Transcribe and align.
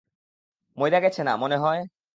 মইরা 0.77 0.99
গেছে 0.99 1.21
না, 1.23 1.33
মনে 1.37 1.57
হয়? 1.57 1.81